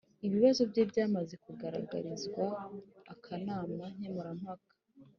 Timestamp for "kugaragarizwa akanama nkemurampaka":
1.43-4.73